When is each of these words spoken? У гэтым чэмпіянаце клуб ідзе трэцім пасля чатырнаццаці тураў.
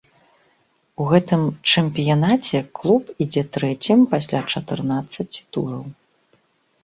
У 1.03 1.05
гэтым 1.09 1.41
чэмпіянаце 1.73 2.61
клуб 2.79 3.03
ідзе 3.25 3.43
трэцім 3.57 3.99
пасля 4.13 4.39
чатырнаццаці 4.53 5.41
тураў. 5.57 5.85